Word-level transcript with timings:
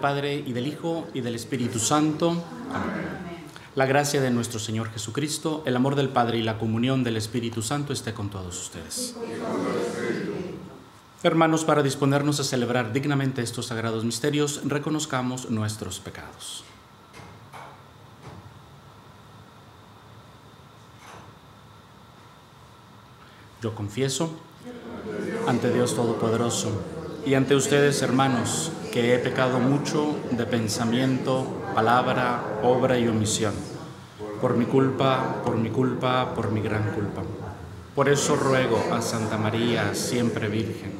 Padre 0.00 0.42
y 0.44 0.52
del 0.52 0.66
Hijo 0.66 1.06
y 1.14 1.20
del 1.20 1.34
Espíritu 1.36 1.78
Santo. 1.78 2.42
La 3.76 3.86
gracia 3.86 4.20
de 4.20 4.30
nuestro 4.30 4.58
Señor 4.58 4.90
Jesucristo, 4.90 5.62
el 5.64 5.76
amor 5.76 5.94
del 5.94 6.08
Padre 6.08 6.38
y 6.38 6.42
la 6.42 6.58
comunión 6.58 7.04
del 7.04 7.16
Espíritu 7.16 7.62
Santo 7.62 7.92
esté 7.92 8.12
con 8.12 8.30
todos 8.30 8.60
ustedes. 8.60 9.14
Hermanos, 11.22 11.64
para 11.64 11.82
disponernos 11.82 12.40
a 12.40 12.44
celebrar 12.44 12.92
dignamente 12.92 13.42
estos 13.42 13.66
sagrados 13.66 14.04
misterios, 14.04 14.60
reconozcamos 14.64 15.48
nuestros 15.50 16.00
pecados. 16.00 16.64
Yo 23.62 23.74
confieso 23.74 24.30
ante 25.46 25.72
Dios 25.72 25.94
Todopoderoso 25.94 26.70
y 27.24 27.34
ante 27.34 27.54
ustedes, 27.54 28.02
hermanos, 28.02 28.70
que 28.94 29.12
he 29.12 29.18
pecado 29.18 29.58
mucho 29.58 30.14
de 30.30 30.46
pensamiento, 30.46 31.44
palabra, 31.74 32.60
obra 32.62 32.96
y 32.96 33.08
omisión. 33.08 33.52
Por 34.40 34.56
mi 34.56 34.66
culpa, 34.66 35.42
por 35.44 35.56
mi 35.56 35.68
culpa, 35.68 36.32
por 36.32 36.52
mi 36.52 36.60
gran 36.60 36.92
culpa. 36.92 37.24
Por 37.92 38.08
eso 38.08 38.36
ruego 38.36 38.80
a 38.92 39.02
Santa 39.02 39.36
María, 39.36 39.96
siempre 39.96 40.46
Virgen, 40.46 40.92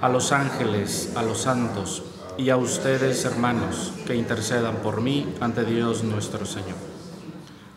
a 0.00 0.08
los 0.08 0.32
ángeles, 0.32 1.12
a 1.16 1.22
los 1.22 1.42
santos 1.42 2.04
y 2.38 2.48
a 2.48 2.56
ustedes, 2.56 3.26
hermanos, 3.26 3.92
que 4.06 4.16
intercedan 4.16 4.76
por 4.76 5.02
mí 5.02 5.34
ante 5.38 5.66
Dios 5.66 6.02
nuestro 6.02 6.46
Señor. 6.46 6.78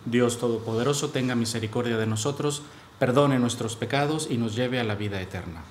Dios 0.05 0.37
Todopoderoso 0.37 1.09
tenga 1.09 1.35
misericordia 1.35 1.97
de 1.97 2.07
nosotros, 2.07 2.61
perdone 2.99 3.37
nuestros 3.37 3.75
pecados 3.75 4.29
y 4.31 4.37
nos 4.37 4.55
lleve 4.55 4.79
a 4.79 4.85
la 4.85 4.95
vida 4.95 5.19
eterna. 5.19 5.63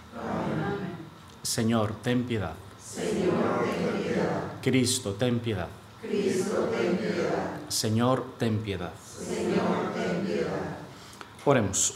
Señor, 1.42 1.94
ten 2.02 2.24
piedad. 2.24 2.65
Señor, 2.96 3.64
ten 3.64 4.02
piedad. 4.02 4.52
Cristo, 4.62 5.12
ten 5.12 5.38
piedad. 5.40 5.68
Cristo, 6.00 6.70
ten 6.72 6.96
piedad. 6.96 7.60
Señor, 7.68 8.24
ten 8.38 8.58
piedad. 8.60 8.92
Señor, 8.98 9.92
ten 9.94 10.24
piedad. 10.24 10.78
Oremos. 11.44 11.94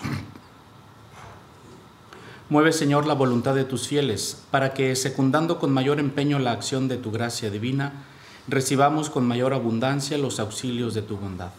Mueve, 2.51 2.73
Señor, 2.73 3.07
la 3.07 3.15
voluntad 3.15 3.55
de 3.55 3.65
tus 3.65 3.89
fieles, 3.89 4.43
para 4.51 4.75
que, 4.75 4.95
secundando 4.95 5.59
con 5.59 5.73
mayor 5.73 6.01
empeño 6.01 6.39
la 6.39 6.53
acción 6.53 6.87
de 6.87 6.99
tu 6.99 7.11
gracia 7.11 7.49
divina, 7.49 8.05
recibamos 8.47 9.09
con 9.09 9.27
mayor 9.27 9.55
abundancia 9.55 10.19
los 10.19 10.39
auxilios 10.39 10.93
de 10.93 11.01
tu 11.01 11.17
bondad. 11.17 11.53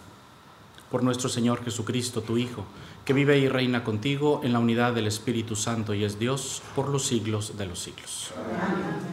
Por 0.92 1.02
nuestro 1.02 1.30
Señor 1.30 1.64
Jesucristo, 1.64 2.22
tu 2.22 2.38
Hijo, 2.38 2.66
que 3.06 3.14
vive 3.14 3.40
y 3.40 3.48
reina 3.48 3.84
contigo 3.84 4.42
en 4.44 4.54
la 4.54 4.60
unidad 4.60 4.94
del 4.94 5.08
Espíritu 5.08 5.56
Santo 5.56 5.96
y 5.96 6.04
es 6.04 6.20
Dios 6.20 6.62
por 6.76 6.90
los 6.90 7.08
siglos 7.08 7.58
de 7.58 7.66
los 7.66 7.80
siglos. 7.80 8.32
Amén. 8.38 9.11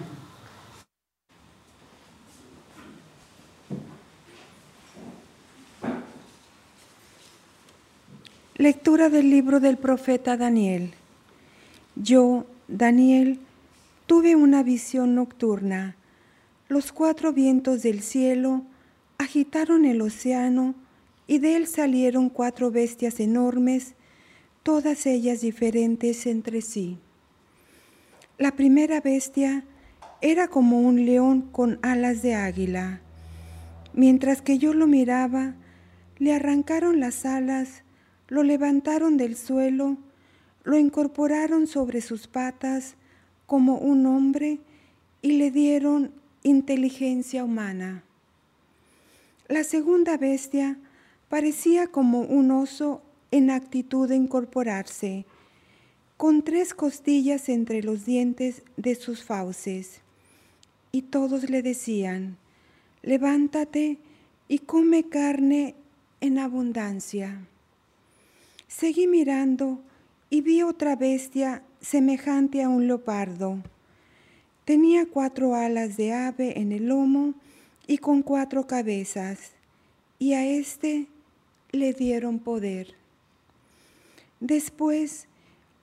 Lectura 8.59 9.09
del 9.09 9.31
libro 9.31 9.61
del 9.61 9.77
profeta 9.77 10.37
Daniel. 10.37 10.91
Yo, 11.95 12.45
Daniel, 12.67 13.39
tuve 14.07 14.35
una 14.35 14.65
visión 14.65 15.15
nocturna. 15.15 15.95
Los 16.67 16.91
cuatro 16.91 17.33
vientos 17.33 17.85
del 17.85 18.01
cielo 18.01 18.65
agitaron 19.17 19.85
el 19.85 20.01
océano 20.03 20.75
y 21.29 21.39
de 21.39 21.55
él 21.55 21.69
salieron 21.69 22.31
cuatro 22.31 22.73
bestias 22.73 23.21
enormes, 23.21 23.95
todas 24.65 25.07
ellas 25.07 25.41
diferentes 25.41 26.27
entre 26.27 26.61
sí. 26.61 26.99
La 28.39 28.51
primera 28.51 29.01
bestia 29.01 29.63
era 30.21 30.49
como 30.49 30.81
un 30.81 31.07
león 31.07 31.43
con 31.53 31.79
alas 31.83 32.23
de 32.23 32.35
águila. 32.35 33.03
Mientras 33.93 34.43
que 34.43 34.59
yo 34.59 34.75
lo 34.75 34.89
miraba, 34.89 35.55
le 36.19 36.33
arrancaron 36.35 36.99
las 36.99 37.25
alas, 37.25 37.85
lo 38.29 38.43
levantaron 38.43 39.17
del 39.17 39.37
suelo, 39.37 39.97
lo 40.65 40.79
incorporaron 40.79 41.67
sobre 41.67 42.01
sus 42.01 42.27
patas 42.27 42.95
como 43.47 43.79
un 43.79 44.07
hombre 44.07 44.59
y 45.23 45.33
le 45.33 45.51
dieron 45.51 46.13
inteligencia 46.43 47.43
humana. 47.45 48.05
La 49.49 49.65
segunda 49.65 50.19
bestia 50.19 50.79
parecía 51.29 51.87
como 51.87 52.21
un 52.21 52.51
oso 52.51 53.03
en 53.31 53.51
actitud 53.51 54.09
de 54.09 54.17
incorporarse, 54.17 55.25
con 56.17 56.43
tres 56.43 56.75
costillas 56.75 57.49
entre 57.49 57.83
los 57.83 58.05
dientes 58.05 58.63
de 58.77 58.95
sus 58.95 59.23
fauces. 59.23 60.01
Y 60.93 61.03
todos 61.03 61.49
le 61.49 61.63
decían, 61.63 62.37
levántate 63.03 63.99
y 64.49 64.59
come 64.61 65.05
carne 65.05 65.75
en 66.21 66.39
abundancia. 66.39 67.47
Seguí 68.69 69.07
mirando 69.07 69.81
y 70.29 70.43
vi 70.43 70.63
otra 70.63 70.95
bestia 70.95 71.63
semejante 71.81 72.63
a 72.63 72.69
un 72.69 72.87
leopardo. 72.87 73.63
Tenía 74.67 75.07
cuatro 75.07 75.55
alas 75.55 75.97
de 75.97 76.13
ave 76.13 76.61
en 76.61 76.73
el 76.73 76.89
lomo 76.89 77.33
y 77.87 77.97
con 77.97 78.21
cuatro 78.21 78.67
cabezas, 78.67 79.53
y 80.19 80.35
a 80.35 80.45
éste 80.45 81.07
le 81.73 81.95
dieron 81.95 82.41
poder. 82.41 82.95
Después 84.41 85.29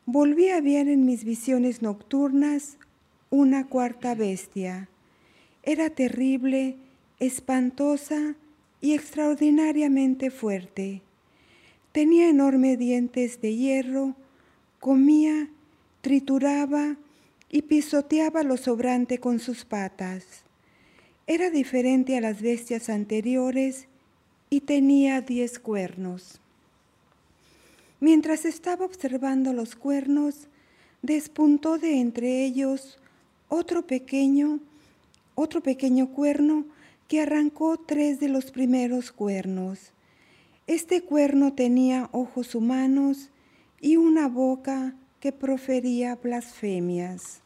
volví 0.05 0.49
a 0.49 0.61
ver 0.61 0.87
en 0.87 1.07
mis 1.07 1.23
visiones 1.23 1.81
nocturnas 1.81 2.77
una 3.31 3.65
cuarta 3.67 4.13
bestia. 4.13 4.89
Era 5.63 5.89
terrible, 5.89 6.75
espantosa 7.19 8.35
y 8.79 8.93
extraordinariamente 8.93 10.29
fuerte 10.29 11.01
Tenía 11.95 12.27
enormes 12.27 12.77
dientes 12.77 13.39
de 13.39 13.55
hierro, 13.55 14.15
comía, 14.81 15.47
trituraba 16.01 16.97
y 17.49 17.61
pisoteaba 17.61 18.43
lo 18.43 18.57
sobrante 18.57 19.19
con 19.19 19.39
sus 19.39 19.63
patas. 19.63 20.25
Era 21.25 21.49
diferente 21.49 22.17
a 22.17 22.19
las 22.19 22.41
bestias 22.41 22.89
anteriores 22.89 23.87
y 24.49 24.59
tenía 24.59 25.21
diez 25.21 25.57
cuernos. 25.57 26.41
Mientras 28.01 28.43
estaba 28.43 28.83
observando 28.83 29.53
los 29.53 29.77
cuernos, 29.77 30.49
despuntó 31.01 31.77
de 31.77 32.01
entre 32.01 32.43
ellos 32.43 32.99
otro 33.47 33.87
pequeño, 33.87 34.59
otro 35.33 35.63
pequeño 35.63 36.09
cuerno 36.09 36.65
que 37.07 37.21
arrancó 37.21 37.77
tres 37.77 38.19
de 38.19 38.27
los 38.27 38.51
primeros 38.51 39.13
cuernos. 39.13 39.94
Este 40.67 41.03
cuerno 41.03 41.53
tenía 41.53 42.09
ojos 42.11 42.55
humanos 42.55 43.29
y 43.79 43.97
una 43.97 44.27
boca 44.27 44.95
que 45.19 45.31
profería 45.31 46.15
blasfemias. 46.15 47.41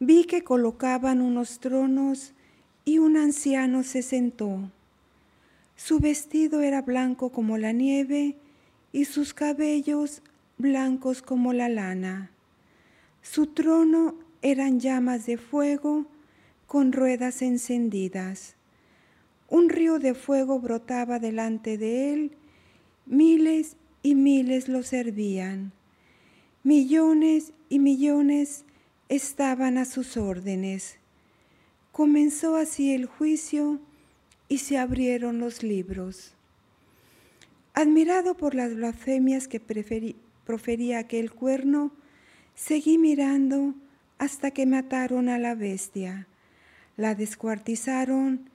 Vi 0.00 0.24
que 0.24 0.42
colocaban 0.42 1.20
unos 1.20 1.60
tronos 1.60 2.32
y 2.84 2.98
un 2.98 3.16
anciano 3.16 3.84
se 3.84 4.02
sentó. 4.02 4.68
Su 5.76 6.00
vestido 6.00 6.60
era 6.60 6.82
blanco 6.82 7.30
como 7.30 7.56
la 7.56 7.70
nieve 7.70 8.34
y 8.92 9.04
sus 9.04 9.32
cabellos 9.32 10.22
blancos 10.58 11.22
como 11.22 11.52
la 11.52 11.68
lana. 11.68 12.30
Su 13.22 13.46
trono 13.46 14.16
eran 14.42 14.80
llamas 14.80 15.26
de 15.26 15.36
fuego 15.36 16.06
con 16.66 16.92
ruedas 16.92 17.42
encendidas. 17.42 18.56
Un 19.48 19.68
río 19.68 19.98
de 19.98 20.14
fuego 20.14 20.58
brotaba 20.58 21.18
delante 21.18 21.78
de 21.78 22.12
él, 22.12 22.32
miles 23.06 23.76
y 24.02 24.14
miles 24.14 24.68
lo 24.68 24.82
servían. 24.82 25.72
Millones 26.64 27.52
y 27.68 27.78
millones 27.78 28.64
estaban 29.08 29.78
a 29.78 29.84
sus 29.84 30.16
órdenes. 30.16 30.98
Comenzó 31.92 32.56
así 32.56 32.92
el 32.92 33.06
juicio 33.06 33.80
y 34.48 34.58
se 34.58 34.78
abrieron 34.78 35.38
los 35.38 35.62
libros. 35.62 36.34
Admirado 37.74 38.36
por 38.36 38.54
las 38.54 38.74
blasfemias 38.74 39.48
que 39.48 39.60
profería 39.60 40.98
aquel 40.98 41.30
cuerno, 41.30 41.92
seguí 42.54 42.98
mirando 42.98 43.74
hasta 44.18 44.50
que 44.50 44.66
mataron 44.66 45.28
a 45.28 45.38
la 45.38 45.54
bestia, 45.54 46.26
la 46.96 47.14
descuartizaron 47.14 48.50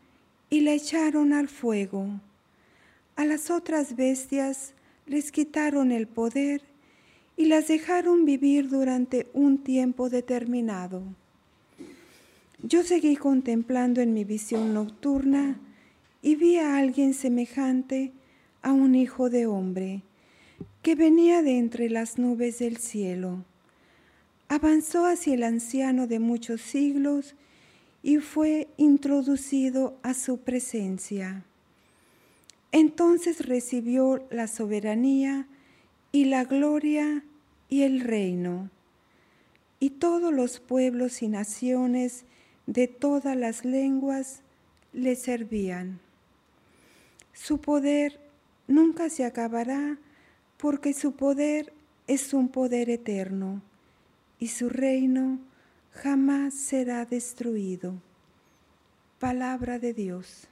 y 0.51 0.59
la 0.59 0.73
echaron 0.73 1.33
al 1.33 1.47
fuego. 1.47 2.07
A 3.15 3.25
las 3.25 3.49
otras 3.49 3.95
bestias 3.95 4.73
les 5.07 5.31
quitaron 5.31 5.91
el 5.91 6.07
poder 6.07 6.61
y 7.37 7.45
las 7.45 7.69
dejaron 7.69 8.25
vivir 8.25 8.69
durante 8.69 9.27
un 9.33 9.57
tiempo 9.63 10.09
determinado. 10.09 11.01
Yo 12.61 12.83
seguí 12.83 13.15
contemplando 13.15 14.01
en 14.01 14.13
mi 14.13 14.25
visión 14.25 14.73
nocturna 14.73 15.57
y 16.21 16.35
vi 16.35 16.57
a 16.57 16.77
alguien 16.77 17.13
semejante 17.13 18.11
a 18.61 18.73
un 18.73 18.93
hijo 18.93 19.29
de 19.29 19.47
hombre 19.47 20.03
que 20.81 20.95
venía 20.95 21.41
de 21.41 21.57
entre 21.57 21.89
las 21.89 22.19
nubes 22.19 22.59
del 22.59 22.77
cielo. 22.77 23.45
Avanzó 24.49 25.05
hacia 25.05 25.33
el 25.33 25.43
anciano 25.43 26.07
de 26.07 26.19
muchos 26.19 26.59
siglos 26.59 27.35
y 28.03 28.17
fue 28.17 28.67
introducido 28.77 29.97
a 30.03 30.13
su 30.13 30.39
presencia. 30.39 31.43
Entonces 32.71 33.45
recibió 33.45 34.25
la 34.31 34.47
soberanía 34.47 35.47
y 36.11 36.25
la 36.25 36.45
gloria 36.45 37.23
y 37.69 37.83
el 37.83 38.01
reino. 38.01 38.69
Y 39.79 39.91
todos 39.91 40.33
los 40.33 40.59
pueblos 40.59 41.21
y 41.21 41.27
naciones 41.27 42.25
de 42.65 42.87
todas 42.87 43.35
las 43.35 43.65
lenguas 43.65 44.41
le 44.93 45.15
servían. 45.15 45.99
Su 47.33 47.59
poder 47.59 48.19
nunca 48.67 49.09
se 49.09 49.25
acabará 49.25 49.97
porque 50.57 50.93
su 50.93 51.13
poder 51.13 51.73
es 52.07 52.33
un 52.33 52.49
poder 52.49 52.89
eterno 52.89 53.61
y 54.39 54.47
su 54.47 54.69
reino 54.69 55.39
jamás 55.93 56.53
será 56.53 57.05
destruido. 57.05 57.93
Palabra 59.19 59.79
de 59.79 59.93
Dios. 59.93 60.47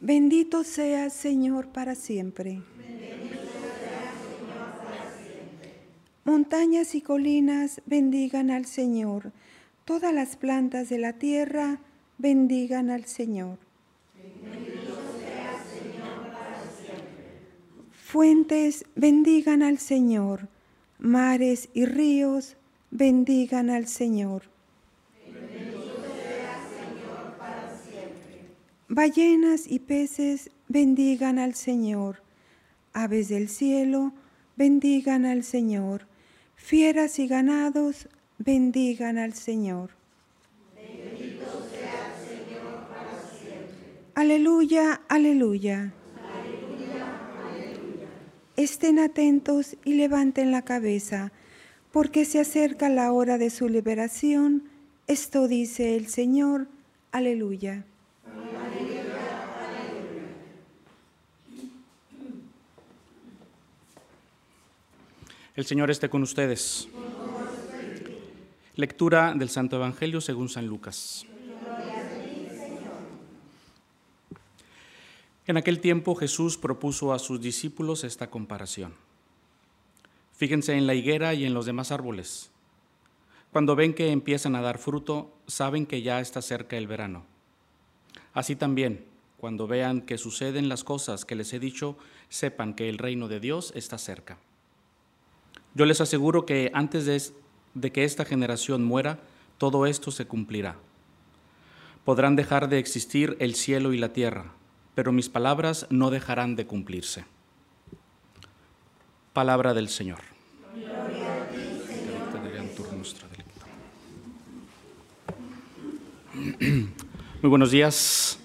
Bendito 0.00 0.64
sea 0.64 1.10
Señor 1.10 1.68
para 1.68 1.94
siempre. 1.94 2.62
Montañas 6.24 6.94
y 6.94 7.02
colinas 7.02 7.82
bendigan 7.86 8.50
al 8.50 8.64
Señor. 8.64 9.32
Todas 9.84 10.14
las 10.14 10.36
plantas 10.36 10.88
de 10.88 10.98
la 10.98 11.14
tierra 11.14 11.80
bendigan 12.18 12.90
al 12.90 13.04
Señor. 13.04 13.58
Fuentes 17.92 18.86
bendigan 18.94 19.62
al 19.62 19.78
Señor. 19.78 20.48
Mares 20.98 21.68
y 21.74 21.84
ríos 21.84 22.56
bendigan 22.94 23.70
al 23.70 23.88
Señor. 23.88 24.44
Ballenas 28.88 29.66
y 29.66 29.80
peces 29.80 30.50
bendigan 30.68 31.40
al 31.40 31.54
Señor. 31.54 32.22
Aves 32.92 33.28
del 33.28 33.48
cielo 33.48 34.12
bendigan 34.56 35.26
al 35.26 35.42
Señor. 35.42 36.06
Fieras 36.54 37.18
y 37.18 37.26
ganados 37.26 38.08
bendigan 38.38 39.18
al 39.18 39.34
Señor. 39.34 39.90
Bendito 40.76 41.66
sea 41.68 42.14
Señor 42.24 42.86
para 42.88 43.18
siempre. 43.36 44.12
Aleluya, 44.14 45.00
aleluya. 45.08 45.92
Aleluya, 46.32 47.06
aleluya. 47.50 48.08
Estén 48.56 49.00
atentos 49.00 49.76
y 49.84 49.94
levanten 49.94 50.52
la 50.52 50.62
cabeza, 50.62 51.32
porque 51.94 52.24
se 52.24 52.40
acerca 52.40 52.88
la 52.88 53.12
hora 53.12 53.38
de 53.38 53.50
su 53.50 53.68
liberación. 53.68 54.64
Esto 55.06 55.46
dice 55.46 55.94
el 55.94 56.08
Señor. 56.08 56.66
Aleluya. 57.12 57.86
El 65.54 65.64
Señor 65.66 65.92
esté 65.92 66.10
con 66.10 66.24
ustedes. 66.24 66.88
Lectura 68.74 69.32
del 69.36 69.48
Santo 69.48 69.76
Evangelio 69.76 70.20
según 70.20 70.48
San 70.48 70.66
Lucas. 70.66 71.24
En 75.46 75.56
aquel 75.56 75.78
tiempo 75.78 76.16
Jesús 76.16 76.58
propuso 76.58 77.12
a 77.12 77.20
sus 77.20 77.40
discípulos 77.40 78.02
esta 78.02 78.30
comparación. 78.30 78.94
Fíjense 80.34 80.74
en 80.74 80.86
la 80.86 80.94
higuera 80.94 81.32
y 81.34 81.44
en 81.44 81.54
los 81.54 81.64
demás 81.64 81.92
árboles. 81.92 82.50
Cuando 83.52 83.76
ven 83.76 83.94
que 83.94 84.10
empiezan 84.10 84.56
a 84.56 84.60
dar 84.60 84.78
fruto, 84.78 85.32
saben 85.46 85.86
que 85.86 86.02
ya 86.02 86.20
está 86.20 86.42
cerca 86.42 86.76
el 86.76 86.88
verano. 86.88 87.24
Así 88.32 88.56
también, 88.56 89.04
cuando 89.38 89.68
vean 89.68 90.00
que 90.00 90.18
suceden 90.18 90.68
las 90.68 90.82
cosas 90.82 91.24
que 91.24 91.36
les 91.36 91.52
he 91.52 91.60
dicho, 91.60 91.96
sepan 92.28 92.74
que 92.74 92.88
el 92.88 92.98
reino 92.98 93.28
de 93.28 93.38
Dios 93.38 93.72
está 93.76 93.96
cerca. 93.96 94.38
Yo 95.74 95.86
les 95.86 96.00
aseguro 96.00 96.46
que 96.46 96.70
antes 96.74 97.32
de, 97.74 97.92
que 97.92 98.04
esta 98.04 98.24
generación 98.24 98.84
muera, 98.84 99.20
todo 99.58 99.86
esto 99.86 100.10
se 100.10 100.26
cumplirá. 100.26 100.76
Podrán 102.04 102.34
dejar 102.36 102.68
de 102.68 102.78
existir 102.78 103.36
el 103.38 103.54
cielo 103.54 103.92
y 103.92 103.98
la 103.98 104.12
tierra, 104.12 104.52
pero 104.94 105.12
mis 105.12 105.28
palabras 105.28 105.86
no 105.90 106.10
dejarán 106.10 106.56
de 106.56 106.66
cumplirse. 106.66 107.24
Palabra 109.34 109.74
del 109.74 109.88
Señor. 109.88 110.20
Muy 117.42 117.50
buenos 117.50 117.72
días. 117.72 118.38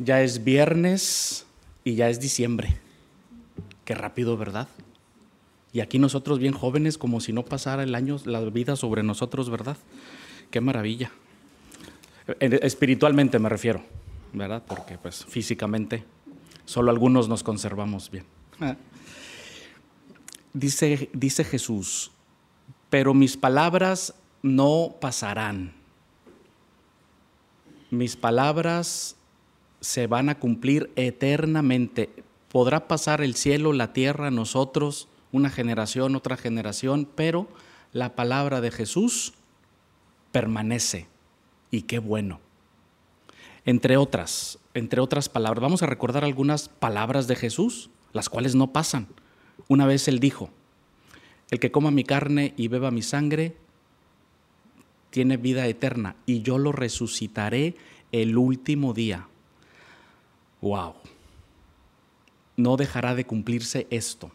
Ya 0.00 0.22
es 0.22 0.42
viernes 0.42 1.46
y 1.84 1.94
ya 1.94 2.08
es 2.08 2.18
diciembre. 2.18 2.76
Qué 3.84 3.94
rápido, 3.94 4.36
¿verdad? 4.36 4.66
Y 5.72 5.78
aquí 5.80 6.00
nosotros 6.00 6.40
bien 6.40 6.52
jóvenes, 6.52 6.98
como 6.98 7.20
si 7.20 7.32
no 7.32 7.44
pasara 7.44 7.84
el 7.84 7.94
año, 7.94 8.18
la 8.24 8.40
vida 8.40 8.74
sobre 8.74 9.04
nosotros, 9.04 9.50
¿verdad? 9.50 9.76
Qué 10.50 10.60
maravilla. 10.60 11.12
Espiritualmente 12.40 13.38
me 13.38 13.48
refiero, 13.48 13.84
¿verdad? 14.32 14.64
Porque 14.66 14.98
pues 14.98 15.24
físicamente 15.24 16.02
solo 16.64 16.90
algunos 16.90 17.28
nos 17.28 17.44
conservamos 17.44 18.10
bien. 18.10 18.24
Dice, 20.54 21.10
dice 21.12 21.44
Jesús, 21.44 22.12
pero 22.88 23.12
mis 23.12 23.36
palabras 23.36 24.14
no 24.40 24.94
pasarán. 25.00 25.74
Mis 27.90 28.16
palabras 28.16 29.16
se 29.80 30.06
van 30.06 30.28
a 30.28 30.38
cumplir 30.38 30.92
eternamente. 30.96 32.10
Podrá 32.50 32.86
pasar 32.86 33.20
el 33.20 33.34
cielo, 33.34 33.72
la 33.72 33.92
tierra, 33.92 34.30
nosotros, 34.30 35.08
una 35.32 35.50
generación, 35.50 36.14
otra 36.14 36.36
generación, 36.36 37.08
pero 37.14 37.48
la 37.92 38.14
palabra 38.14 38.60
de 38.60 38.70
Jesús 38.70 39.34
permanece. 40.30 41.08
Y 41.70 41.82
qué 41.82 41.98
bueno. 41.98 42.40
Entre 43.64 43.96
otras, 43.96 44.58
entre 44.74 45.00
otras 45.00 45.28
palabras, 45.28 45.62
vamos 45.62 45.82
a 45.82 45.86
recordar 45.86 46.24
algunas 46.24 46.68
palabras 46.68 47.26
de 47.26 47.34
Jesús, 47.34 47.90
las 48.12 48.28
cuales 48.28 48.54
no 48.54 48.72
pasan. 48.72 49.08
Una 49.68 49.86
vez 49.86 50.08
él 50.08 50.20
dijo, 50.20 50.50
el 51.50 51.60
que 51.60 51.70
coma 51.70 51.90
mi 51.90 52.04
carne 52.04 52.54
y 52.56 52.68
beba 52.68 52.90
mi 52.90 53.02
sangre 53.02 53.56
tiene 55.10 55.36
vida 55.36 55.66
eterna 55.66 56.16
y 56.26 56.42
yo 56.42 56.58
lo 56.58 56.72
resucitaré 56.72 57.76
el 58.12 58.36
último 58.36 58.92
día. 58.94 59.28
Wow. 60.60 60.94
No 62.56 62.76
dejará 62.76 63.14
de 63.14 63.26
cumplirse 63.26 63.86
esto 63.90 64.30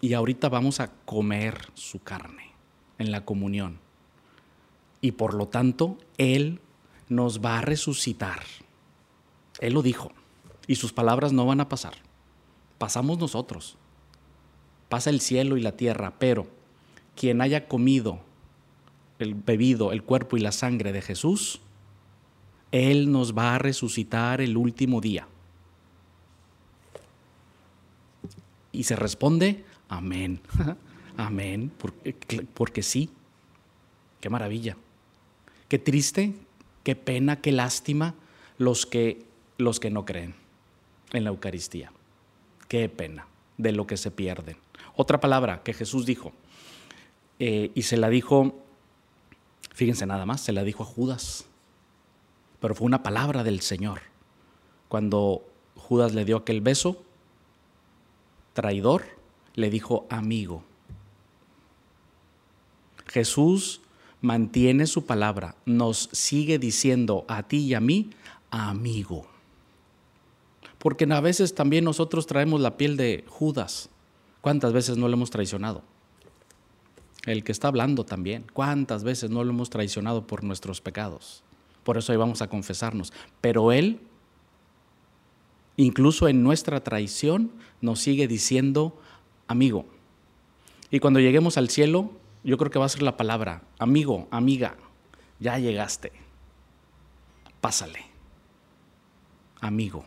y 0.00 0.14
ahorita 0.14 0.48
vamos 0.48 0.80
a 0.80 0.90
comer 1.04 1.68
su 1.74 2.02
carne 2.02 2.52
en 2.98 3.10
la 3.10 3.24
comunión. 3.24 3.78
Y 5.00 5.12
por 5.12 5.34
lo 5.34 5.48
tanto, 5.48 5.98
Él 6.18 6.60
nos 7.08 7.44
va 7.44 7.58
a 7.58 7.62
resucitar. 7.62 8.42
Él 9.60 9.74
lo 9.74 9.82
dijo. 9.82 10.12
Y 10.66 10.76
sus 10.76 10.92
palabras 10.92 11.32
no 11.32 11.46
van 11.46 11.60
a 11.60 11.68
pasar. 11.68 11.94
Pasamos 12.78 13.18
nosotros. 13.18 13.76
Pasa 14.90 15.08
el 15.08 15.20
cielo 15.20 15.56
y 15.56 15.62
la 15.62 15.72
tierra, 15.72 16.14
pero 16.18 16.48
quien 17.14 17.40
haya 17.40 17.68
comido, 17.68 18.20
el 19.20 19.34
bebido 19.34 19.92
el 19.92 20.02
cuerpo 20.02 20.36
y 20.36 20.40
la 20.40 20.50
sangre 20.50 20.92
de 20.92 21.00
Jesús, 21.00 21.60
Él 22.72 23.12
nos 23.12 23.36
va 23.36 23.54
a 23.54 23.58
resucitar 23.58 24.40
el 24.40 24.56
último 24.56 25.00
día. 25.00 25.28
Y 28.72 28.82
se 28.82 28.96
responde, 28.96 29.64
amén, 29.88 30.40
amén, 31.16 31.70
porque, 31.78 32.46
porque 32.52 32.82
sí. 32.82 33.10
Qué 34.20 34.28
maravilla. 34.28 34.76
Qué 35.68 35.78
triste, 35.78 36.34
qué 36.82 36.96
pena, 36.96 37.40
qué 37.40 37.52
lástima 37.52 38.16
los 38.58 38.86
que, 38.86 39.24
los 39.56 39.78
que 39.78 39.90
no 39.90 40.04
creen 40.04 40.34
en 41.12 41.22
la 41.22 41.30
Eucaristía. 41.30 41.92
Qué 42.66 42.88
pena 42.88 43.28
de 43.56 43.70
lo 43.70 43.86
que 43.86 43.96
se 43.96 44.10
pierden. 44.10 44.56
Otra 44.96 45.20
palabra 45.20 45.62
que 45.62 45.72
Jesús 45.72 46.06
dijo, 46.06 46.32
eh, 47.38 47.70
y 47.74 47.82
se 47.82 47.96
la 47.96 48.08
dijo, 48.10 48.54
fíjense 49.72 50.06
nada 50.06 50.26
más, 50.26 50.40
se 50.40 50.52
la 50.52 50.62
dijo 50.62 50.82
a 50.82 50.86
Judas, 50.86 51.46
pero 52.60 52.74
fue 52.74 52.86
una 52.86 53.02
palabra 53.02 53.42
del 53.42 53.60
Señor. 53.60 54.02
Cuando 54.88 55.42
Judas 55.76 56.14
le 56.14 56.24
dio 56.24 56.36
aquel 56.36 56.60
beso, 56.60 57.02
traidor, 58.52 59.04
le 59.54 59.70
dijo 59.70 60.06
amigo. 60.10 60.62
Jesús 63.06 63.80
mantiene 64.20 64.86
su 64.86 65.06
palabra, 65.06 65.56
nos 65.64 66.10
sigue 66.12 66.58
diciendo 66.58 67.24
a 67.28 67.42
ti 67.42 67.58
y 67.58 67.74
a 67.74 67.80
mí, 67.80 68.10
amigo. 68.50 69.26
Porque 70.78 71.06
a 71.10 71.20
veces 71.20 71.54
también 71.54 71.84
nosotros 71.84 72.26
traemos 72.26 72.60
la 72.60 72.76
piel 72.76 72.96
de 72.96 73.24
Judas. 73.28 73.88
¿Cuántas 74.40 74.72
veces 74.72 74.96
no 74.96 75.08
lo 75.08 75.14
hemos 75.14 75.30
traicionado? 75.30 75.82
El 77.26 77.44
que 77.44 77.52
está 77.52 77.68
hablando 77.68 78.04
también. 78.04 78.46
¿Cuántas 78.52 79.04
veces 79.04 79.30
no 79.30 79.44
lo 79.44 79.50
hemos 79.50 79.70
traicionado 79.70 80.26
por 80.26 80.44
nuestros 80.44 80.80
pecados? 80.80 81.42
Por 81.84 81.98
eso 81.98 82.12
ahí 82.12 82.18
vamos 82.18 82.42
a 82.42 82.48
confesarnos. 82.48 83.12
Pero 83.40 83.72
Él, 83.72 84.00
incluso 85.76 86.28
en 86.28 86.42
nuestra 86.42 86.82
traición, 86.82 87.52
nos 87.80 88.00
sigue 88.00 88.26
diciendo, 88.26 88.98
amigo. 89.48 89.86
Y 90.90 91.00
cuando 91.00 91.20
lleguemos 91.20 91.56
al 91.56 91.68
cielo, 91.68 92.10
yo 92.42 92.56
creo 92.56 92.70
que 92.70 92.78
va 92.78 92.86
a 92.86 92.90
ser 92.90 93.02
la 93.02 93.16
palabra, 93.16 93.62
amigo, 93.78 94.26
amiga, 94.30 94.76
ya 95.38 95.58
llegaste, 95.58 96.12
pásale, 97.60 98.00
amigo. 99.60 100.04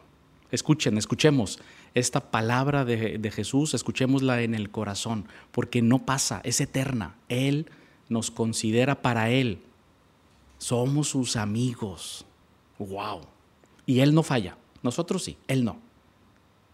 Escuchen, 0.51 0.97
escuchemos 0.97 1.59
esta 1.93 2.31
palabra 2.31 2.85
de, 2.85 3.17
de, 3.17 3.31
Jesús, 3.31 3.73
escuchémosla 3.73 4.41
en 4.41 4.55
el 4.55 4.71
corazón, 4.71 5.25
porque 5.51 5.81
no 5.81 5.99
pasa, 5.99 6.41
es 6.43 6.59
eterna. 6.59 7.15
Él 7.29 7.67
nos 8.09 8.31
considera 8.31 9.01
para 9.01 9.29
Él. 9.29 9.59
Somos 10.57 11.09
sus 11.09 11.35
amigos. 11.35 12.25
¡Wow! 12.79 13.21
Y 13.85 13.99
Él 13.99 14.13
no 14.13 14.23
falla. 14.23 14.57
Nosotros 14.81 15.23
sí, 15.23 15.37
Él 15.47 15.63
no. 15.63 15.77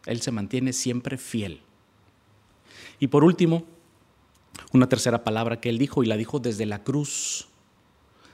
Él 0.05 0.21
se 0.21 0.31
mantiene 0.31 0.73
siempre 0.73 1.17
fiel. 1.17 1.61
Y 2.99 3.07
por 3.07 3.23
último, 3.23 3.65
una 4.71 4.89
tercera 4.89 5.23
palabra 5.23 5.59
que 5.59 5.69
él 5.69 5.77
dijo 5.77 6.03
y 6.03 6.07
la 6.07 6.17
dijo 6.17 6.39
desde 6.39 6.65
la 6.65 6.83
cruz. 6.83 7.47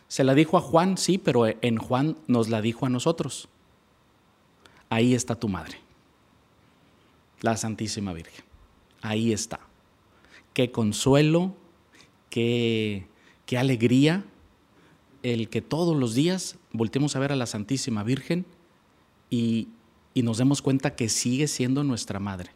Se 0.07 0.23
la 0.23 0.33
dijo 0.33 0.57
a 0.57 0.61
Juan, 0.61 0.97
sí, 0.97 1.17
pero 1.17 1.45
en 1.47 1.77
Juan 1.77 2.17
nos 2.27 2.49
la 2.49 2.61
dijo 2.61 2.85
a 2.85 2.89
nosotros. 2.89 3.47
Ahí 4.89 5.13
está 5.13 5.35
tu 5.35 5.47
madre, 5.47 5.79
la 7.45 7.57
Santísima 7.57 8.11
Virgen. 8.11 8.43
Ahí 9.01 9.31
está. 9.31 9.59
Qué 10.53 10.71
consuelo, 10.71 11.55
qué, 12.29 13.07
qué 13.45 13.57
alegría 13.57 14.25
el 15.21 15.49
que 15.49 15.61
todos 15.61 15.95
los 15.95 16.15
días 16.15 16.57
volteemos 16.71 17.15
a 17.15 17.19
ver 17.19 17.31
a 17.31 17.35
la 17.35 17.45
Santísima 17.45 18.03
Virgen 18.03 18.45
y, 19.29 19.69
y 20.13 20.23
nos 20.23 20.37
demos 20.37 20.61
cuenta 20.61 20.95
que 20.95 21.07
sigue 21.07 21.47
siendo 21.47 21.83
nuestra 21.83 22.19
madre, 22.19 22.51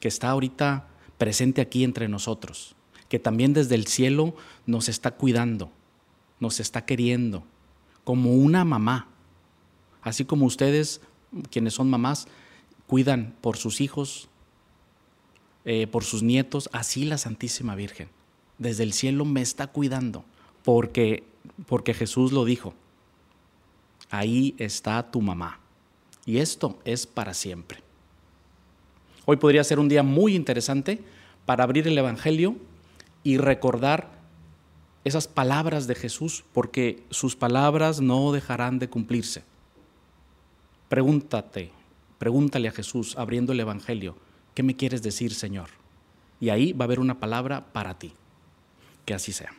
que 0.00 0.08
está 0.08 0.30
ahorita 0.30 0.88
presente 1.16 1.60
aquí 1.60 1.84
entre 1.84 2.08
nosotros, 2.08 2.74
que 3.08 3.18
también 3.18 3.52
desde 3.52 3.76
el 3.76 3.86
cielo 3.86 4.34
nos 4.66 4.88
está 4.88 5.12
cuidando, 5.12 5.70
nos 6.40 6.58
está 6.58 6.84
queriendo, 6.84 7.44
como 8.02 8.32
una 8.34 8.64
mamá. 8.64 9.08
Así 10.02 10.24
como 10.24 10.46
ustedes, 10.46 11.00
quienes 11.50 11.74
son 11.74 11.90
mamás, 11.90 12.28
cuidan 12.86 13.34
por 13.40 13.56
sus 13.56 13.80
hijos, 13.80 14.28
eh, 15.64 15.86
por 15.86 16.04
sus 16.04 16.22
nietos, 16.22 16.70
así 16.72 17.04
la 17.04 17.18
Santísima 17.18 17.74
Virgen. 17.74 18.08
Desde 18.58 18.82
el 18.82 18.92
cielo 18.92 19.24
me 19.24 19.42
está 19.42 19.66
cuidando, 19.66 20.24
porque, 20.64 21.24
porque 21.66 21.94
Jesús 21.94 22.32
lo 22.32 22.44
dijo. 22.44 22.74
Ahí 24.10 24.54
está 24.58 25.10
tu 25.10 25.20
mamá. 25.20 25.60
Y 26.24 26.38
esto 26.38 26.78
es 26.84 27.06
para 27.06 27.34
siempre. 27.34 27.80
Hoy 29.24 29.36
podría 29.36 29.64
ser 29.64 29.80
un 29.80 29.88
día 29.88 30.02
muy 30.02 30.36
interesante 30.36 31.00
para 31.44 31.64
abrir 31.64 31.88
el 31.88 31.98
Evangelio 31.98 32.56
y 33.24 33.38
recordar 33.38 34.16
esas 35.04 35.28
palabras 35.28 35.86
de 35.86 35.94
Jesús, 35.94 36.44
porque 36.52 37.04
sus 37.10 37.36
palabras 37.36 38.00
no 38.00 38.32
dejarán 38.32 38.78
de 38.78 38.88
cumplirse. 38.88 39.44
Pregúntate, 40.88 41.72
pregúntale 42.18 42.68
a 42.68 42.72
Jesús 42.72 43.16
abriendo 43.16 43.52
el 43.52 43.60
Evangelio, 43.60 44.16
¿qué 44.54 44.62
me 44.62 44.76
quieres 44.76 45.02
decir, 45.02 45.34
Señor? 45.34 45.70
Y 46.40 46.50
ahí 46.50 46.72
va 46.72 46.84
a 46.84 46.86
haber 46.86 47.00
una 47.00 47.18
palabra 47.18 47.72
para 47.72 47.98
ti. 47.98 48.12
Que 49.04 49.14
así 49.14 49.32
sea. 49.32 49.52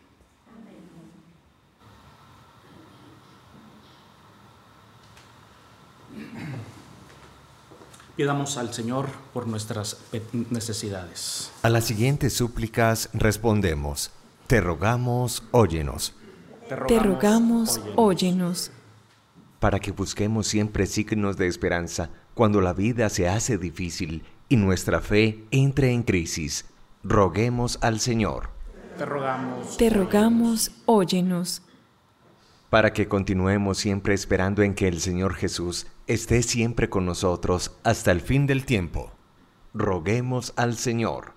Pidamos 8.15 8.57
al 8.57 8.73
Señor 8.73 9.07
por 9.31 9.47
nuestras 9.47 9.97
necesidades. 10.49 11.51
A 11.61 11.69
las 11.69 11.85
siguientes 11.85 12.33
súplicas 12.33 13.09
respondemos, 13.13 14.09
te 14.47 14.59
rogamos, 14.59 15.43
óyenos. 15.51 16.13
Te 16.87 16.99
rogamos, 16.99 17.79
óyenos. 17.95 18.71
Para 19.59 19.79
que 19.79 19.91
busquemos 19.91 20.47
siempre 20.47 20.87
signos 20.87 21.37
de 21.37 21.47
esperanza 21.47 22.09
cuando 22.37 22.61
la 22.61 22.73
vida 22.73 23.09
se 23.09 23.27
hace 23.27 23.57
difícil 23.57 24.23
y 24.47 24.57
nuestra 24.57 25.01
fe 25.01 25.43
entre 25.49 25.91
en 25.91 26.03
crisis, 26.03 26.65
roguemos 27.03 27.79
al 27.81 27.99
Señor. 27.99 28.51
Te 28.95 29.07
rogamos, 29.07 29.77
te 29.77 29.89
rogamos, 29.89 30.71
óyenos. 30.85 31.63
Para 32.69 32.93
que 32.93 33.07
continuemos 33.07 33.79
siempre 33.79 34.13
esperando 34.13 34.61
en 34.61 34.75
que 34.75 34.87
el 34.87 35.01
Señor 35.01 35.33
Jesús 35.33 35.87
esté 36.05 36.43
siempre 36.43 36.91
con 36.91 37.07
nosotros 37.07 37.75
hasta 37.83 38.11
el 38.11 38.21
fin 38.21 38.45
del 38.45 38.65
tiempo. 38.65 39.11
Roguemos 39.73 40.53
al 40.57 40.75
Señor. 40.75 41.33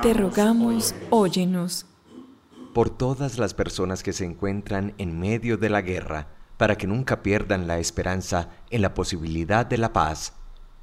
Te 0.00 0.14
rogamos, 0.14 0.94
óyenos. 1.10 1.86
Por 2.72 2.88
todas 2.88 3.36
las 3.36 3.52
personas 3.52 4.04
que 4.04 4.12
se 4.12 4.26
encuentran 4.26 4.94
en 4.98 5.18
medio 5.18 5.56
de 5.56 5.70
la 5.70 5.82
guerra, 5.82 6.28
para 6.60 6.76
que 6.76 6.86
nunca 6.86 7.22
pierdan 7.22 7.66
la 7.66 7.78
esperanza 7.78 8.50
en 8.68 8.82
la 8.82 8.92
posibilidad 8.92 9.64
de 9.64 9.78
la 9.78 9.94
paz, 9.94 10.34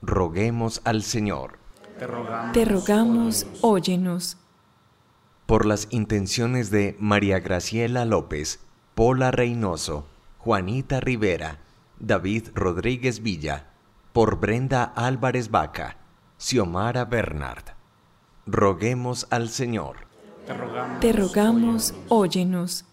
roguemos 0.02 0.82
al 0.86 1.04
Señor. 1.04 1.60
Te 2.52 2.66
rogamos, 2.66 3.46
óyenos. 3.62 4.38
Por 5.46 5.68
las 5.68 5.88
intenciones 5.92 6.72
de 6.72 6.96
María 7.00 7.42
Graciela 7.42 8.06
López, 8.06 8.60
Pola 8.96 9.30
Reynoso, 9.30 10.08
Juanita 10.40 11.00
Rivera, 11.00 11.60
David 12.00 12.48
Rodríguez 12.56 13.22
Villa, 13.22 13.68
por 14.14 14.40
Brenda 14.40 14.84
Álvarez 14.84 15.52
Vaca, 15.52 15.98
Xiomara 16.40 17.06
Bernard. 17.06 17.66
Roguemos 18.48 19.28
al 19.30 19.50
Señor. 19.50 19.98
Te 21.02 21.14
rogamos, 21.14 21.94
óyenos. 22.10 22.87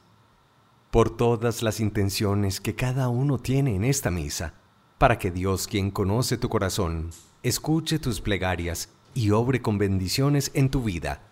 Por 0.94 1.10
todas 1.10 1.64
las 1.64 1.80
intenciones 1.80 2.60
que 2.60 2.76
cada 2.76 3.08
uno 3.08 3.38
tiene 3.38 3.74
en 3.74 3.82
esta 3.82 4.12
misa, 4.12 4.54
para 4.96 5.18
que 5.18 5.32
Dios, 5.32 5.66
quien 5.66 5.90
conoce 5.90 6.38
tu 6.38 6.48
corazón, 6.48 7.10
escuche 7.42 7.98
tus 7.98 8.20
plegarias 8.20 8.90
y 9.12 9.32
obre 9.32 9.60
con 9.60 9.76
bendiciones 9.76 10.52
en 10.54 10.70
tu 10.70 10.84
vida. 10.84 11.22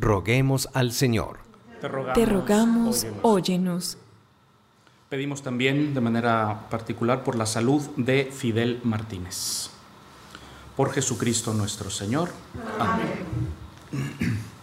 Roguemos 0.00 0.70
al 0.72 0.92
Señor. 0.92 1.40
Te 2.14 2.24
rogamos, 2.24 3.06
óyenos. 3.20 3.98
Pedimos 5.10 5.42
también 5.42 5.92
de 5.92 6.00
manera 6.00 6.66
particular 6.70 7.24
por 7.24 7.36
la 7.36 7.44
salud 7.44 7.82
de 7.98 8.30
Fidel 8.32 8.80
Martínez. 8.84 9.68
Por 10.78 10.92
Jesucristo 10.92 11.52
nuestro 11.52 11.90
Señor. 11.90 12.30
Amén. 12.78 14.40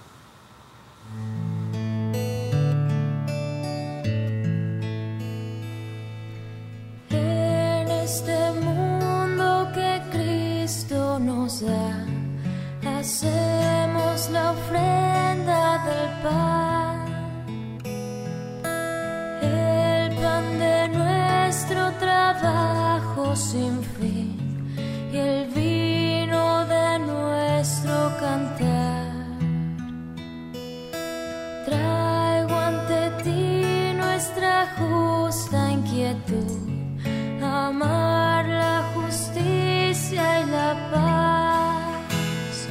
sin 23.35 23.81
fin 23.97 24.35
y 25.13 25.17
el 25.17 25.47
vino 25.49 26.65
de 26.65 26.99
nuestro 26.99 28.11
cantar. 28.19 29.11
Traigo 31.65 32.55
ante 32.55 33.23
ti 33.23 33.93
nuestra 33.95 34.67
justa 34.77 35.71
inquietud, 35.71 36.59
amar 37.41 38.45
la 38.47 38.83
justicia 38.95 40.41
y 40.41 40.45
la 40.49 40.71
paz, 40.91 42.67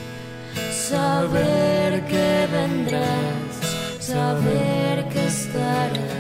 saber 0.73 2.05
que 2.07 2.49
vendrás, 2.52 3.52
saber 4.00 5.09
que 5.09 5.26
estarás 5.26 6.20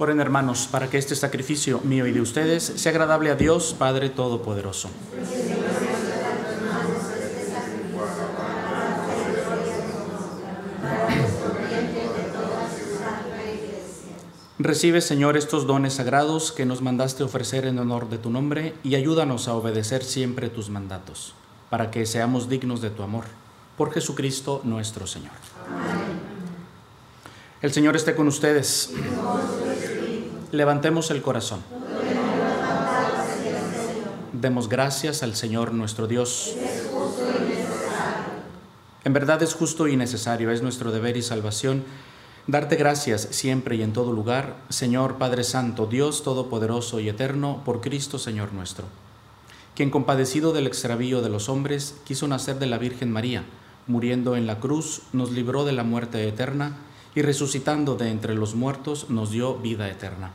Oren 0.00 0.20
hermanos, 0.20 0.68
para 0.70 0.88
que 0.88 0.96
este 0.96 1.16
sacrificio 1.16 1.80
mío 1.82 2.06
y 2.06 2.12
de 2.12 2.20
ustedes 2.20 2.62
sea 2.62 2.90
agradable 2.92 3.30
a 3.30 3.34
Dios 3.34 3.74
Padre 3.76 4.10
Todopoderoso. 4.10 4.88
Recibe, 14.60 15.00
Señor, 15.00 15.36
estos 15.36 15.66
dones 15.66 15.94
sagrados 15.94 16.52
que 16.52 16.64
nos 16.64 16.80
mandaste 16.80 17.24
ofrecer 17.24 17.66
en 17.66 17.80
honor 17.80 18.08
de 18.08 18.18
tu 18.18 18.30
nombre 18.30 18.74
y 18.84 18.94
ayúdanos 18.94 19.48
a 19.48 19.54
obedecer 19.54 20.04
siempre 20.04 20.48
tus 20.48 20.70
mandatos, 20.70 21.34
para 21.70 21.90
que 21.90 22.06
seamos 22.06 22.48
dignos 22.48 22.80
de 22.80 22.90
tu 22.90 23.02
amor. 23.02 23.24
Por 23.76 23.92
Jesucristo 23.92 24.60
nuestro 24.62 25.08
Señor. 25.08 25.32
El 27.62 27.72
Señor 27.72 27.96
esté 27.96 28.14
con 28.14 28.28
ustedes. 28.28 28.92
Levantemos 30.52 31.10
el 31.10 31.22
corazón. 31.22 31.60
Demos 34.32 34.68
gracias 34.68 35.22
al 35.22 35.34
Señor 35.34 35.72
nuestro 35.72 36.06
Dios. 36.06 36.54
En 39.04 39.12
verdad 39.12 39.42
es 39.42 39.54
justo 39.54 39.88
y 39.88 39.96
necesario, 39.96 40.50
es 40.50 40.62
nuestro 40.62 40.90
deber 40.90 41.16
y 41.16 41.22
salvación 41.22 41.84
darte 42.48 42.76
gracias 42.76 43.28
siempre 43.30 43.76
y 43.76 43.82
en 43.82 43.92
todo 43.92 44.10
lugar, 44.10 44.56
Señor 44.70 45.18
Padre 45.18 45.44
Santo, 45.44 45.84
Dios 45.84 46.22
Todopoderoso 46.22 46.98
y 46.98 47.10
Eterno, 47.10 47.60
por 47.62 47.82
Cristo 47.82 48.18
Señor 48.18 48.54
nuestro, 48.54 48.86
quien 49.76 49.90
compadecido 49.90 50.54
del 50.54 50.66
extravío 50.66 51.20
de 51.20 51.28
los 51.28 51.50
hombres, 51.50 51.96
quiso 52.06 52.26
nacer 52.26 52.58
de 52.58 52.64
la 52.64 52.78
Virgen 52.78 53.12
María, 53.12 53.44
muriendo 53.86 54.34
en 54.34 54.46
la 54.46 54.60
cruz, 54.60 55.02
nos 55.12 55.30
libró 55.30 55.66
de 55.66 55.72
la 55.72 55.84
muerte 55.84 56.26
eterna, 56.26 56.78
y 57.14 57.22
resucitando 57.22 57.96
de 57.96 58.10
entre 58.10 58.34
los 58.34 58.54
muertos 58.54 59.10
nos 59.10 59.30
dio 59.30 59.56
vida 59.56 59.88
eterna. 59.88 60.32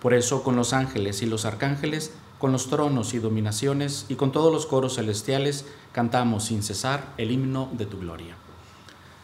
Por 0.00 0.14
eso 0.14 0.42
con 0.42 0.56
los 0.56 0.72
ángeles 0.72 1.22
y 1.22 1.26
los 1.26 1.44
arcángeles, 1.44 2.12
con 2.38 2.52
los 2.52 2.68
tronos 2.68 3.12
y 3.12 3.18
dominaciones 3.18 4.06
y 4.08 4.14
con 4.14 4.32
todos 4.32 4.52
los 4.52 4.66
coros 4.66 4.96
celestiales, 4.96 5.66
cantamos 5.92 6.44
sin 6.44 6.62
cesar 6.62 7.12
el 7.18 7.30
himno 7.30 7.68
de 7.72 7.86
tu 7.86 7.98
gloria. 7.98 8.34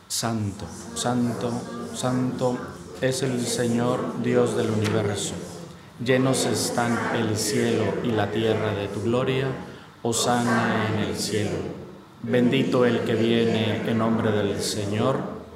Santo, 0.06 0.66
santo, 0.94 1.50
santo 1.94 2.58
es 3.00 3.22
el 3.22 3.44
Señor 3.44 4.22
Dios 4.22 4.56
del 4.56 4.70
universo. 4.70 5.34
Llenos 6.04 6.44
están 6.44 7.16
el 7.16 7.36
cielo 7.38 7.84
y 8.04 8.08
la 8.08 8.30
tierra 8.30 8.74
de 8.74 8.88
tu 8.88 9.02
gloria. 9.02 9.46
Osana 10.02 10.88
en 10.92 11.00
el 11.00 11.16
cielo. 11.16 11.56
Bendito 12.22 12.84
el 12.84 13.00
que 13.00 13.14
viene 13.14 13.90
en 13.90 13.98
nombre 13.98 14.30
del 14.30 14.60
Señor. 14.62 15.35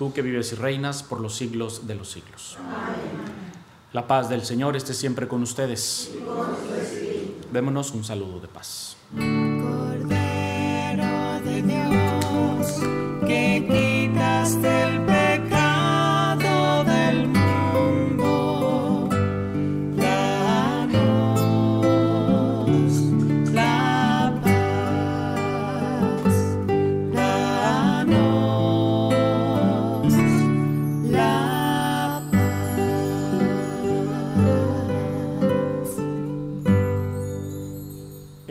tú 0.00 0.14
que 0.14 0.22
vives 0.22 0.50
y 0.52 0.54
reinas 0.54 1.02
por 1.02 1.20
los 1.20 1.34
siglos 1.34 1.86
de 1.86 1.94
los 1.94 2.10
siglos. 2.10 2.56
La 3.92 4.06
paz 4.06 4.30
del 4.30 4.46
Señor 4.46 4.74
esté 4.74 4.94
siempre 4.94 5.28
con 5.28 5.42
ustedes. 5.42 6.12
Démonos 7.52 7.90
un 7.90 8.02
saludo 8.02 8.40
de 8.40 8.48
paz. 8.48 8.96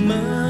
My 0.00 0.49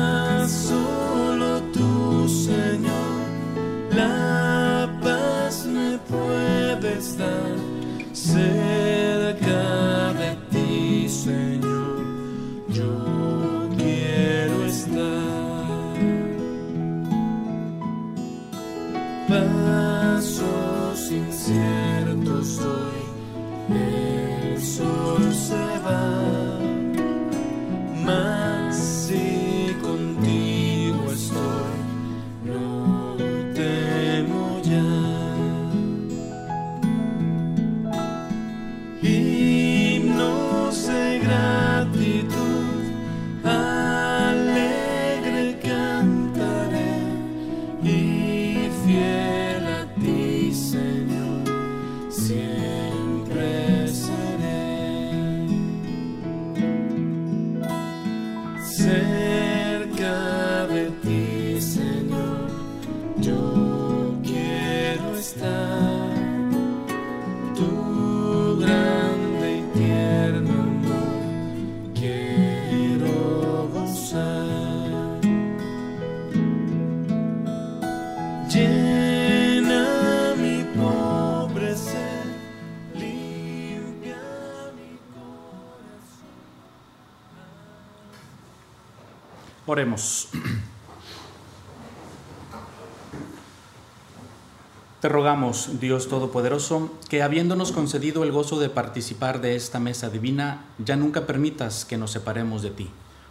Te 95.00 95.08
rogamos, 95.08 95.80
Dios 95.80 96.08
Todopoderoso, 96.08 96.90
que 97.08 97.22
habiéndonos 97.22 97.72
concedido 97.72 98.22
el 98.22 98.32
gozo 98.32 98.60
de 98.60 98.68
participar 98.68 99.40
de 99.40 99.56
esta 99.56 99.80
mesa 99.80 100.10
divina, 100.10 100.66
ya 100.76 100.94
nunca 100.94 101.26
permitas 101.26 101.86
que 101.86 101.96
nos 101.96 102.10
separemos 102.10 102.60
de 102.60 102.70
ti. 102.70 102.90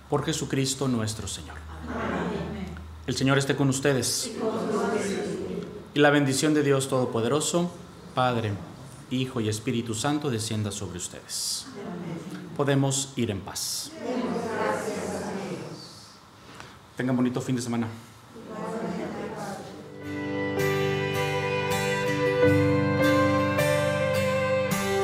Por 0.10 0.26
Jesucristo 0.26 0.88
nuestro 0.88 1.28
Señor. 1.28 1.58
El 3.06 3.16
Señor 3.16 3.38
esté 3.38 3.56
con 3.56 3.70
ustedes. 3.70 4.32
Y 5.94 6.00
la 6.00 6.10
bendición 6.10 6.56
de 6.56 6.64
Dios 6.64 6.88
Todopoderoso, 6.90 7.72
Padre, 8.16 8.54
Hijo 9.12 9.40
y 9.40 9.50
Espíritu 9.50 9.94
Santo, 9.94 10.32
descienda 10.32 10.72
sobre 10.72 10.98
ustedes. 10.98 11.68
Podemos 12.58 13.14
ir 13.16 13.30
en 13.30 13.42
paz. 13.42 13.92
Tengan 17.00 17.16
bonito 17.16 17.40
fin 17.40 17.56
de 17.56 17.62
semana. 17.62 17.88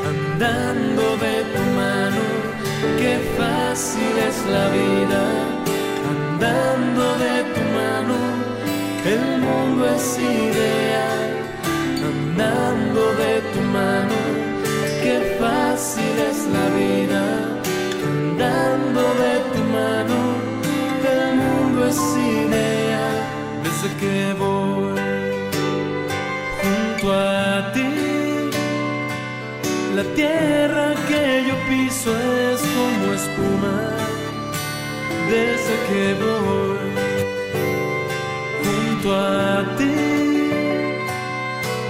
andando 0.03 1.05
de 1.25 1.35
tu 1.53 1.61
mano, 1.81 2.23
qué 2.99 3.13
fácil 3.37 4.13
es 4.27 4.37
la 4.55 4.65
vida, 4.79 5.21
andando 6.11 7.03
de 7.25 7.35
tu 7.53 7.63
mano, 7.79 8.17
el 9.13 9.23
mundo 9.45 9.85
es 9.95 10.19
ideal, 10.19 11.29
andando 12.11 13.01
de 13.23 13.33
tu 13.53 13.61
mano, 13.79 14.17
qué 15.01 15.37
fácil 15.39 16.15
es 16.29 16.39
la 16.55 16.65
vida, 16.75 17.04
ideal, 22.17 23.17
desde 23.63 23.89
que 23.99 24.33
voy 24.39 24.99
junto 26.61 27.13
a 27.13 27.71
ti. 27.73 27.91
La 29.95 30.03
tierra 30.15 30.93
que 31.07 31.45
yo 31.47 31.55
piso 31.69 32.11
es 32.51 32.61
como 32.75 33.13
espuma 33.13 33.77
desde 35.29 35.75
que 35.87 36.03
voy 36.23 36.77
junto 38.63 39.15
a 39.15 39.75
ti. 39.77 40.15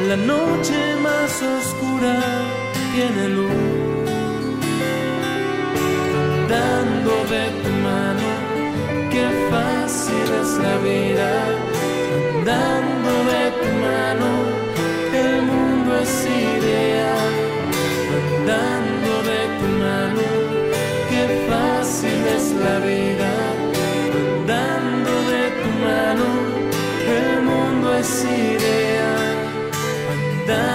La 0.08 0.18
noche 0.18 0.78
más 1.02 1.32
oscura 1.42 2.16
tiene 2.94 3.30
luz. 3.30 4.06
Andando 6.48 7.14
de 7.34 7.44
tu 7.64 7.75
fácil 9.56 10.28
es 10.42 10.52
la 10.66 10.76
vida. 10.90 11.30
Andando 12.18 13.14
de 13.32 13.44
tu 13.62 13.70
mano, 13.88 14.30
el 15.24 15.34
mundo 15.50 15.90
es 16.04 16.14
ideal 16.26 17.46
andando 18.46 19.12
de 19.32 19.42
tu 19.60 19.68
mano, 19.84 20.26
qué 21.10 21.24
fácil 21.50 22.20
es 22.38 22.46
la 22.66 22.78
vida, 22.80 23.32
andando 24.20 25.14
de 25.34 25.44
tu 25.60 25.70
mano, 25.88 26.28
el 27.18 27.30
mundo 27.50 27.88
es 27.98 28.12
ideal, 28.24 29.38
andando 30.14 30.75